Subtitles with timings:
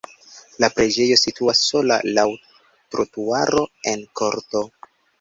[0.63, 2.25] La preĝejo situas sola laŭ
[2.97, 3.67] trotuaro
[3.97, 4.69] en korto.